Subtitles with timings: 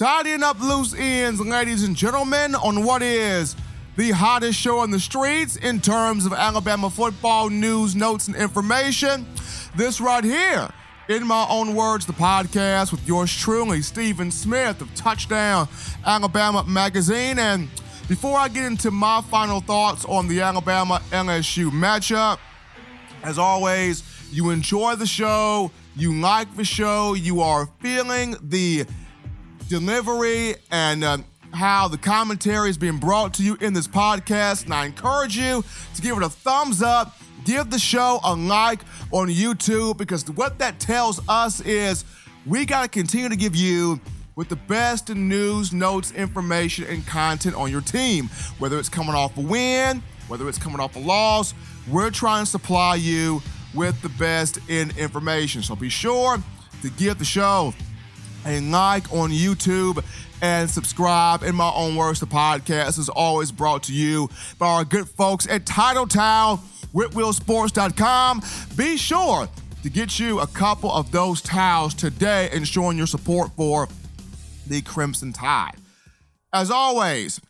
[0.00, 3.54] Tidying up loose ends, ladies and gentlemen, on what is
[3.96, 9.26] the hottest show on the streets in terms of Alabama football news, notes, and information.
[9.76, 10.70] This right here,
[11.10, 15.68] in my own words, the podcast with yours truly, Stephen Smith of Touchdown
[16.06, 17.38] Alabama Magazine.
[17.38, 17.68] And
[18.08, 22.38] before I get into my final thoughts on the Alabama LSU matchup,
[23.22, 28.86] as always, you enjoy the show, you like the show, you are feeling the
[29.70, 31.18] delivery and uh,
[31.54, 34.64] how the commentary is being brought to you in this podcast.
[34.64, 38.80] And I encourage you to give it a thumbs up, give the show a like
[39.12, 42.04] on YouTube, because what that tells us is
[42.44, 44.00] we got to continue to give you
[44.34, 48.28] with the best in news, notes, information, and content on your team.
[48.58, 51.54] Whether it's coming off a win, whether it's coming off a loss,
[51.88, 53.40] we're trying to supply you
[53.72, 55.62] with the best in information.
[55.62, 56.38] So be sure
[56.82, 57.72] to give the show
[58.46, 60.04] a like on YouTube
[60.42, 61.42] and subscribe.
[61.42, 64.28] In my own words, the podcast is always brought to you
[64.58, 66.60] by our good folks at Titletown,
[66.94, 68.42] WhitWillSports.com.
[68.76, 69.48] Be sure
[69.82, 73.88] to get you a couple of those towels today and showing your support for
[74.66, 75.76] the Crimson Tide.
[76.52, 77.40] As always,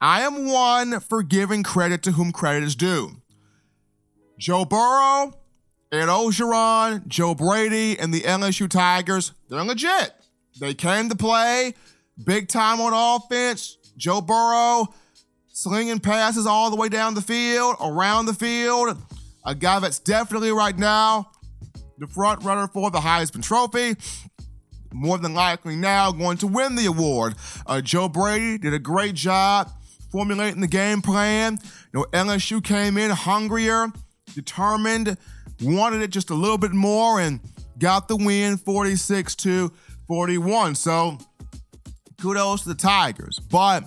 [0.00, 3.16] I am one for giving credit to whom credit is due.
[4.38, 5.34] Joe Burrow,
[5.92, 10.12] Ed Orgeron, Joe Brady, and the LSU Tigers, they're legit.
[10.58, 11.74] They came to play
[12.24, 13.78] big time on offense.
[13.96, 14.88] Joe Burrow
[15.52, 18.96] slinging passes all the way down the field, around the field.
[19.44, 21.30] A guy that's definitely right now
[21.98, 23.96] the front runner for the Heisman Trophy.
[24.92, 27.34] More than likely now going to win the award.
[27.66, 29.70] Uh, Joe Brady did a great job
[30.10, 31.58] formulating the game plan.
[31.92, 33.88] You know, LSU came in hungrier,
[34.34, 35.16] determined,
[35.62, 37.38] wanted it just a little bit more, and
[37.78, 39.72] got the win 46 to
[40.10, 40.74] 41.
[40.74, 41.18] So
[42.20, 43.38] kudos to the Tigers.
[43.38, 43.84] But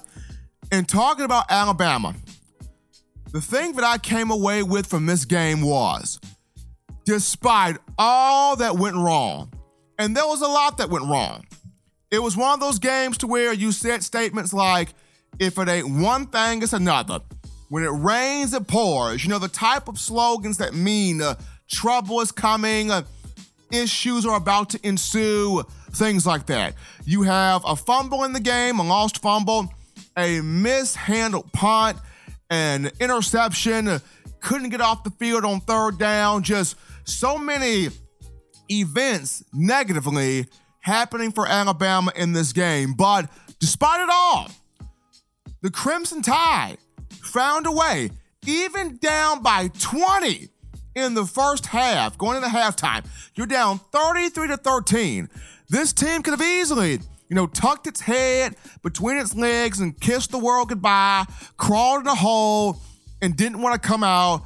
[0.71, 2.15] in talking about Alabama,
[3.33, 6.21] the thing that I came away with from this game was
[7.03, 9.51] despite all that went wrong,
[9.99, 11.45] and there was a lot that went wrong,
[12.09, 14.93] it was one of those games to where you said statements like,
[15.39, 17.19] if it ain't one thing, it's another.
[17.67, 19.25] When it rains, it pours.
[19.25, 21.35] You know, the type of slogans that mean uh,
[21.69, 23.01] trouble is coming, uh,
[23.73, 25.63] issues are about to ensue
[25.95, 26.75] things like that.
[27.05, 29.73] You have a fumble in the game, a lost fumble,
[30.17, 31.97] a mishandled punt,
[32.49, 34.01] an interception,
[34.39, 37.89] couldn't get off the field on third down, just so many
[38.69, 40.47] events negatively
[40.79, 42.93] happening for Alabama in this game.
[42.93, 44.51] But despite it all,
[45.61, 46.77] the Crimson Tide
[47.09, 48.11] found a way,
[48.45, 50.49] even down by 20
[50.95, 53.05] in the first half, going into halftime.
[53.35, 55.29] You're down 33 to 13.
[55.73, 60.29] This team could have easily, you know, tucked its head between its legs and kissed
[60.29, 61.25] the world goodbye,
[61.57, 62.79] crawled in a hole,
[63.23, 64.43] and didn't want to come out.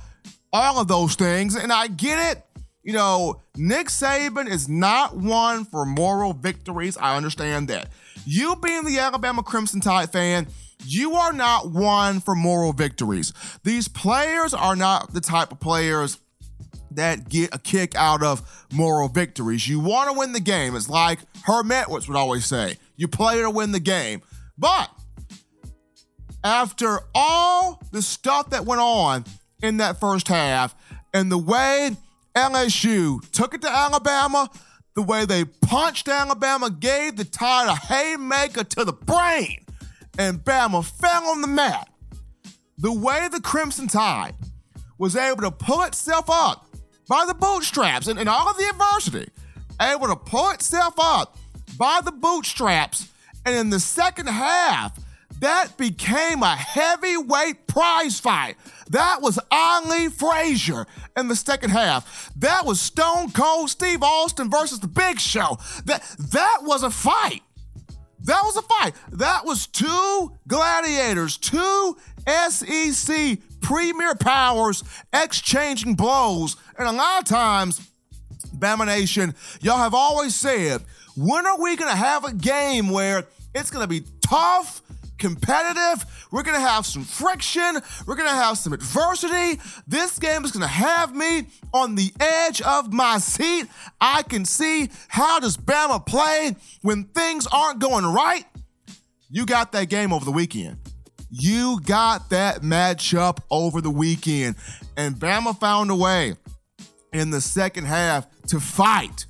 [0.53, 1.57] All of those things.
[1.57, 2.45] And I get it.
[2.81, 6.95] You know, Nick Saban is not one for moral victories.
[6.95, 7.89] I understand that.
[8.25, 10.47] You being the Alabama Crimson Tide fan,
[10.85, 13.33] you are not one for moral victories.
[13.65, 16.19] These players are not the type of players
[16.91, 19.67] that get a kick out of moral victories.
[19.67, 20.75] You want to win the game.
[20.75, 24.21] It's like Herm Edwards would always say you play to win the game.
[24.57, 24.89] But
[26.43, 29.25] after all the stuff that went on
[29.61, 30.75] in that first half
[31.13, 31.91] and the way
[32.35, 34.49] LSU took it to Alabama,
[34.95, 39.65] the way they punched Alabama, gave the tide a haymaker to the brain,
[40.17, 41.89] and Bama fell on the mat.
[42.77, 44.35] The way the Crimson Tide
[44.97, 46.66] was able to pull itself up
[47.07, 49.31] by the bootstraps and, and all of the adversity,
[49.81, 51.37] able to pull itself up
[51.77, 53.09] by the bootstraps.
[53.45, 54.99] And in the second half,
[55.39, 58.55] that became a heavyweight prize fight.
[58.89, 62.31] That was Ali Frazier in the second half.
[62.35, 65.57] That was Stone Cold Steve Austin versus the Big Show.
[65.85, 67.43] That that was a fight.
[68.23, 68.93] That was a fight.
[69.11, 71.97] That was two gladiators, two
[72.49, 73.37] SEC
[73.67, 74.81] premier powers
[75.11, 76.55] exchanging blows.
[76.79, 77.91] And a lot of times,
[78.57, 80.81] Bama Nation, y'all have always said,
[81.17, 84.81] when are we going to have a game where it's going to be tough,
[85.17, 86.05] competitive.
[86.31, 87.81] We're going to have some friction.
[88.05, 89.59] We're going to have some adversity.
[89.85, 93.65] This game is going to have me on the edge of my seat.
[93.99, 98.45] I can see how does Bama play when things aren't going right.
[99.29, 100.77] You got that game over the weekend.
[101.29, 104.55] You got that matchup over the weekend.
[104.95, 106.35] And Bama found a way
[107.13, 109.25] in the second half to fight.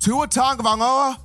[0.00, 1.18] Tua Tagovailoa,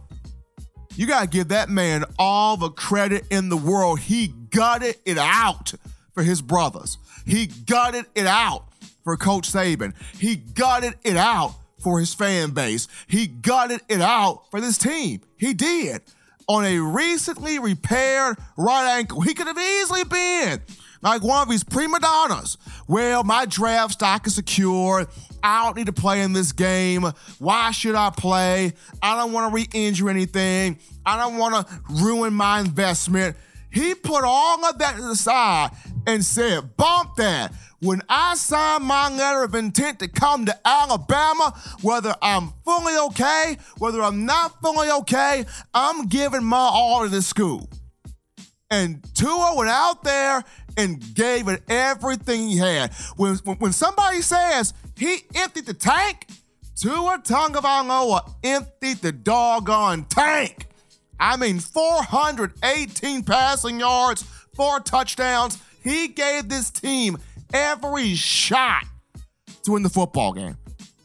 [0.95, 3.99] You got to give that man all the credit in the world.
[3.99, 5.73] He gutted it out
[6.13, 6.97] for his brothers.
[7.25, 8.65] He gutted it out
[9.03, 9.93] for Coach Saban.
[10.17, 12.87] He gutted it out for his fan base.
[13.07, 15.21] He gutted it out for this team.
[15.37, 16.01] He did.
[16.47, 20.61] On a recently repaired right ankle, he could have easily been
[21.01, 22.57] like one of these prima donnas.
[22.87, 25.07] Well, my draft stock is secure.
[25.43, 27.05] I don't need to play in this game.
[27.39, 28.73] Why should I play?
[29.01, 30.77] I don't want to re injure anything.
[31.05, 33.35] I don't want to ruin my investment.
[33.71, 35.71] He put all of that aside
[36.07, 37.53] and said, bump that.
[37.79, 43.57] When I sign my letter of intent to come to Alabama, whether I'm fully okay,
[43.79, 47.67] whether I'm not fully okay, I'm giving my all to this school.
[48.69, 50.43] And Tua went out there
[50.77, 52.93] and gave it everything he had.
[53.17, 56.27] When, when somebody says he emptied the tank,
[56.75, 60.67] Tua Tagovailoa emptied the doggone tank.
[61.19, 64.23] I mean, 418 passing yards,
[64.55, 65.59] four touchdowns.
[65.83, 67.17] He gave this team
[67.53, 68.85] every shot
[69.63, 70.57] to win the football game.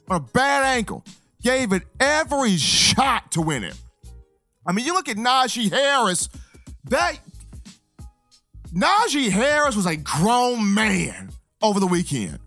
[0.08, 1.04] On a bad ankle,
[1.42, 3.74] gave it every shot to win it.
[4.66, 6.28] I mean, you look at Najee Harris,
[6.84, 7.18] that
[8.72, 11.30] Najee Harris was a grown man
[11.62, 12.38] over the weekend.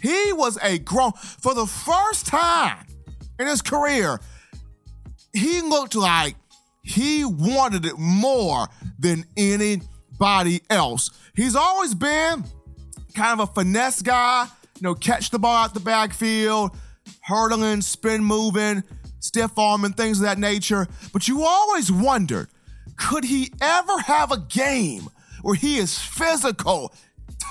[0.00, 2.86] He was a grown, for the first time
[3.38, 4.20] in his career,
[5.32, 6.36] he looked like
[6.82, 8.68] he wanted it more
[8.98, 9.24] than
[10.14, 11.10] anybody else.
[11.34, 12.44] He's always been
[13.14, 14.46] kind of a finesse guy,
[14.76, 16.76] you know, catch the ball out the backfield,
[17.22, 18.82] hurdling, spin moving,
[19.20, 20.86] stiff arm, and things of that nature.
[21.12, 22.48] But you always wondered
[22.96, 25.08] could he ever have a game
[25.42, 26.92] where he is physical,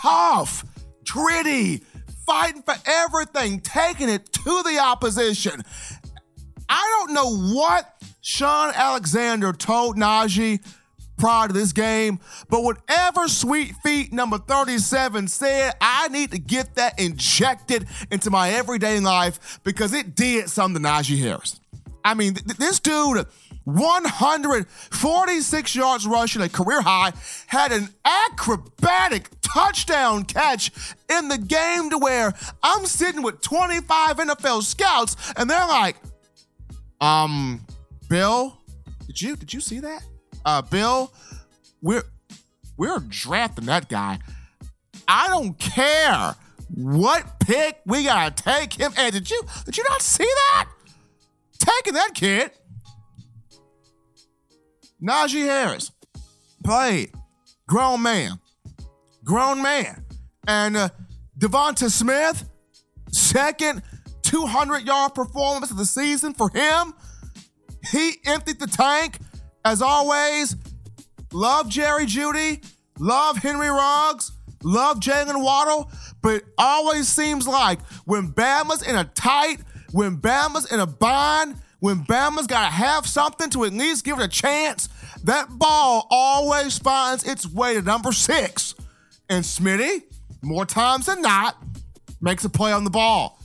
[0.01, 0.63] tough,
[1.10, 1.83] gritty,
[2.25, 5.63] fighting for everything, taking it to the opposition?
[6.69, 10.62] I don't know what Shaun Alexander told Najee
[11.24, 16.75] prior to this game, but whatever Sweet Feet number 37 said, I need to get
[16.75, 21.62] that injected into my everyday life because it did something to Najee Harris.
[22.04, 23.25] I mean, th- this dude,
[23.64, 27.14] 146 yards rushing, a career high,
[27.48, 30.72] had an acrobatic touchdown catch
[31.10, 35.96] in the game to where I'm sitting with 25 NFL scouts and they're like,
[37.00, 37.66] um,
[38.10, 38.58] Bill,
[39.08, 40.04] did you did you see that?
[40.45, 41.12] Uh, Bill,
[41.81, 42.04] we're
[42.78, 44.19] we're drafting that guy.
[45.07, 46.36] I don't care
[46.75, 48.92] what pick we gotta take him.
[48.98, 50.69] And did you did you not see that?
[51.60, 52.51] Taking that kid.
[55.01, 55.92] Najee Harris
[56.63, 57.12] played
[57.68, 58.39] grown man,
[59.24, 60.06] grown man,
[60.48, 60.89] and uh,
[61.38, 62.50] DeVonta Smith
[63.12, 63.81] second
[64.24, 66.94] 200 yard performance of the season for him.
[67.92, 69.19] He emptied the tank.
[69.65, 70.56] As always,
[71.31, 72.63] love Jerry Jeudy,
[73.00, 74.31] love Henry Ruggs,
[74.62, 75.89] love Jaylen Waddle,
[76.21, 79.57] but it always seems like when Bama's in a tight,
[79.92, 84.19] when Bama's in a bind, when Bama's got to have something to at least give
[84.19, 84.89] it a chance,
[85.24, 88.75] that ball always finds its way to number six.
[89.30, 90.04] And Smitty,
[90.42, 91.57] more times than not,
[92.21, 93.39] makes a play on the ball.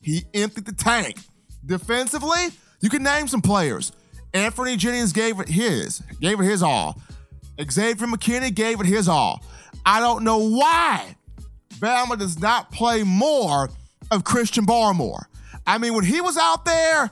[0.00, 1.18] He emptied the tank.
[1.66, 2.48] Defensively,
[2.80, 3.92] you can name some players.
[4.34, 7.00] Anfernee Jennings gave it his, gave it his all.
[7.70, 9.44] Xavier McKinney gave it his all.
[9.86, 11.16] I don't know why
[11.74, 13.70] Bama does not play more
[14.10, 15.26] of Christian Barmore.
[15.66, 17.10] I mean, when he was out there,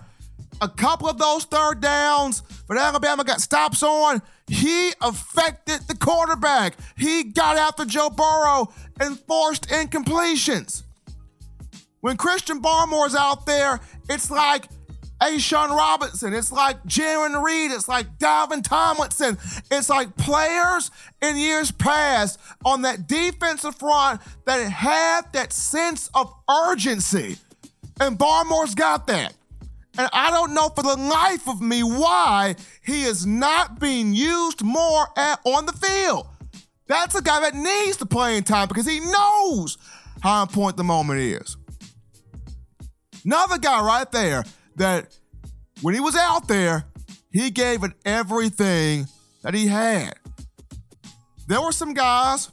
[0.61, 6.77] a couple of those third downs, but Alabama got stops on, he affected the quarterback.
[6.97, 10.83] He got after Joe Burrow and forced incompletions.
[12.01, 14.67] When Christian Barmore's out there, it's like
[15.23, 16.35] A'Shawn Robinson.
[16.35, 17.71] It's like Jarran Reed.
[17.71, 19.39] It's like Dalvin Tomlinson.
[19.71, 26.35] It's like players in years past on that defensive front that had that sense of
[26.51, 27.37] urgency.
[28.01, 29.35] And Barmore's got that.
[29.97, 34.63] And I don't know for the life of me why he is not being used
[34.63, 36.27] more at, on the field.
[36.89, 39.79] That's a guy that needs the playing time because he knows
[40.21, 41.57] how important the moment is.
[43.25, 44.45] Another guy right there
[44.77, 45.17] that
[45.81, 46.85] when he was out there,
[47.33, 49.07] he gave it everything
[49.43, 50.15] that he had.
[51.49, 52.51] There were some guys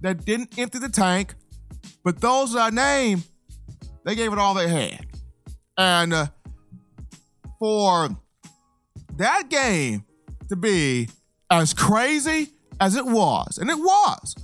[0.00, 1.34] that didn't empty the tank,
[2.04, 3.24] but those that I named,
[4.04, 5.06] they gave it all they had.
[5.78, 6.26] And uh,
[7.58, 8.08] for
[9.16, 10.04] that game
[10.48, 11.08] to be
[11.50, 14.34] as crazy as it was, and it was,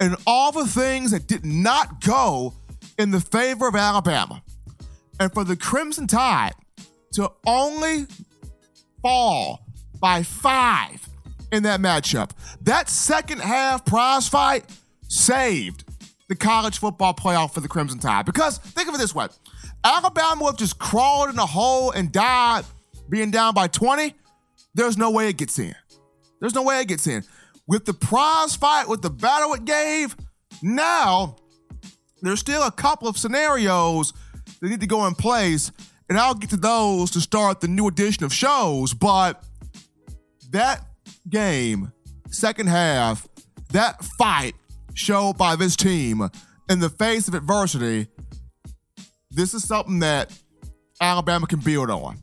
[0.00, 2.54] and all the things that did not go
[2.98, 4.42] in the favor of Alabama,
[5.20, 6.54] and for the Crimson Tide
[7.12, 8.06] to only
[9.02, 9.66] fall
[10.00, 11.06] by five
[11.52, 12.30] in that matchup.
[12.62, 14.64] That second half prize fight
[15.08, 15.84] saved
[16.28, 18.24] the college football playoff for the Crimson Tide.
[18.24, 19.28] Because think of it this way
[19.84, 22.64] Alabama would have just crawled in a hole and died
[23.08, 24.14] being down by 20.
[24.74, 25.74] There's no way it gets in.
[26.40, 27.24] There's no way it gets in.
[27.68, 30.16] With the prize fight, with the battle it gave,
[30.62, 31.36] now
[32.22, 34.12] there's still a couple of scenarios
[34.60, 35.70] that need to go in place,
[36.12, 38.92] and I'll get to those to start the new edition of shows.
[38.92, 39.42] But
[40.50, 40.84] that
[41.30, 41.90] game,
[42.28, 43.26] second half,
[43.70, 44.52] that fight
[44.92, 46.28] showed by this team
[46.68, 48.08] in the face of adversity,
[49.30, 50.38] this is something that
[51.00, 52.18] Alabama can build on.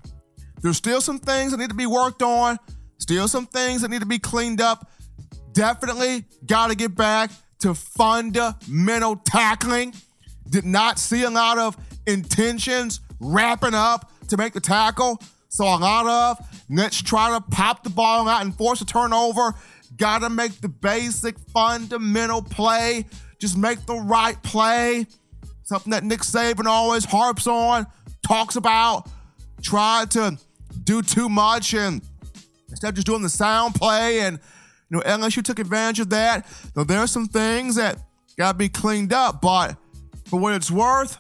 [0.61, 2.59] There's still some things that need to be worked on,
[2.99, 4.87] still some things that need to be cleaned up.
[5.53, 7.31] Definitely got to get back
[7.61, 9.95] to fundamental tackling.
[10.47, 15.21] Did not see a lot of intentions wrapping up to make the tackle.
[15.49, 19.53] So a lot of let's try to pop the ball out and force a turnover.
[19.97, 23.05] Got to make the basic fundamental play.
[23.39, 25.07] Just make the right play.
[25.63, 27.85] Something that Nick Saban always harps on,
[28.25, 29.09] talks about.
[29.61, 30.37] Try to
[30.83, 32.01] do too much and
[32.69, 34.39] instead of just doing the sound play and
[34.89, 36.47] you know LSU took advantage of that.
[36.73, 37.97] Though there are some things that
[38.37, 39.75] got to be cleaned up, but
[40.25, 41.19] for what it's worth,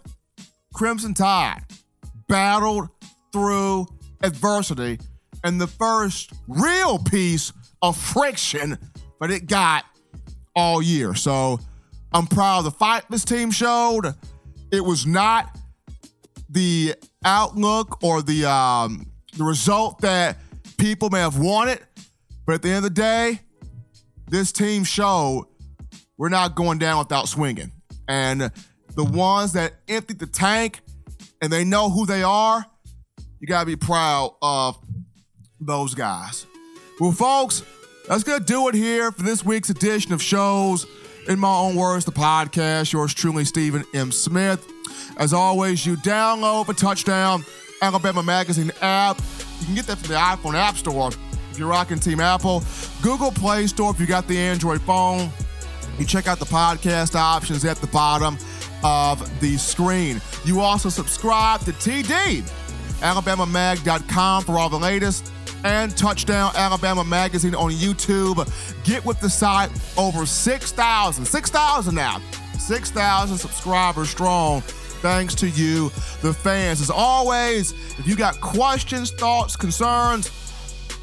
[0.73, 1.63] Crimson Tide
[2.29, 2.87] battled
[3.33, 3.87] through
[4.23, 4.97] adversity
[5.43, 8.77] and the first real piece of friction
[9.19, 9.85] but it got
[10.55, 11.13] all year.
[11.13, 11.59] So
[12.13, 14.15] I'm proud of the fight this team showed.
[14.71, 15.57] It was not
[16.49, 19.05] the outlook or the um,
[19.37, 20.37] the result that
[20.77, 21.79] people may have wanted,
[22.45, 23.41] but at the end of the day,
[24.27, 25.45] this team showed
[26.17, 27.71] we're not going down without swinging.
[28.07, 28.51] And
[28.95, 30.81] the ones that emptied the tank
[31.41, 32.65] and they know who they are,
[33.39, 34.77] you got to be proud of
[35.59, 36.45] those guys.
[36.99, 37.63] Well, folks,
[38.07, 40.85] that's to do it here for this week's edition of shows.
[41.27, 42.91] In my own words, the podcast.
[42.91, 44.11] Yours truly, Stephen M.
[44.11, 44.65] Smith.
[45.17, 47.45] As always, you download the Touchdown
[47.81, 49.19] Alabama Magazine app.
[49.59, 51.11] You can get that from the iPhone App Store
[51.51, 52.63] if you're rocking Team Apple.
[53.01, 55.29] Google Play Store if you got the Android phone.
[55.99, 58.37] You check out the podcast options at the bottom
[58.83, 60.21] of the screen.
[60.45, 62.41] You also subscribe to TD,
[62.99, 65.31] AlabamaMag.com for all the latest,
[65.63, 68.47] and Touchdown Alabama Magazine on YouTube.
[68.83, 72.21] Get with the site over 6,000, 6,000 now,
[72.57, 74.61] 6,000 subscribers strong.
[75.01, 75.89] Thanks to you,
[76.21, 76.81] the fans.
[76.81, 80.29] As always, if you got questions, thoughts, concerns,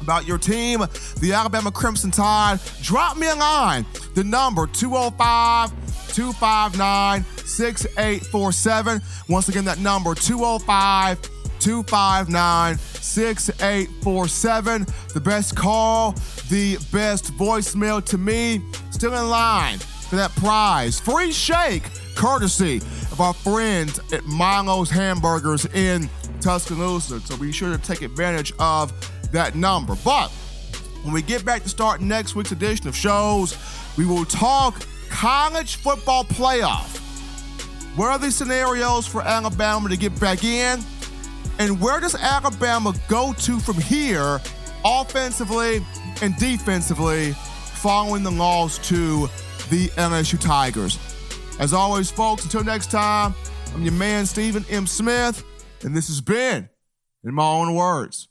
[0.01, 0.81] about your team,
[1.19, 3.85] the Alabama Crimson Tide, drop me a line.
[4.13, 5.71] The number 205
[6.13, 9.01] 259 6847.
[9.29, 11.19] Once again, that number 205
[11.59, 14.85] 259 6847.
[15.13, 16.11] The best call,
[16.49, 18.61] the best voicemail to me.
[18.91, 20.99] Still in line for that prize.
[20.99, 21.83] Free shake,
[22.15, 22.77] courtesy
[23.11, 26.09] of our friends at Milo's Hamburgers in
[26.41, 27.19] Tuscaloosa.
[27.21, 28.93] So be sure to take advantage of
[29.31, 29.95] that number.
[30.03, 30.29] But
[31.03, 33.57] when we get back to start next week's edition of shows,
[33.97, 37.06] we will talk college football playoff.
[37.97, 40.79] Where are the scenarios for Alabama to get back in?
[41.57, 44.39] And where does Alabama go to from here,
[44.85, 45.83] offensively
[46.21, 49.21] and defensively, following the loss to
[49.71, 50.99] the LSU Tigers?
[51.59, 53.33] As always, folks, until next time,
[53.73, 54.85] I'm your man, Stephen M.
[54.85, 55.43] Smith,
[55.83, 56.69] and this has been,
[57.23, 58.27] in my own words,